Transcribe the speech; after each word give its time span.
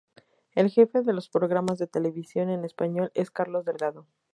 El 0.55 0.71
jefe 0.71 1.03
de 1.03 1.13
los 1.13 1.29
programas 1.29 1.77
de 1.77 1.85
televisión 1.85 2.49
en 2.49 2.65
español 2.65 3.11
es 3.13 3.29
Carlos 3.29 3.65
Delgado. 3.65 4.07